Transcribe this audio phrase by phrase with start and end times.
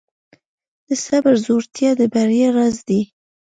[0.87, 3.01] د صبر زړورتیا د بریا راز دی.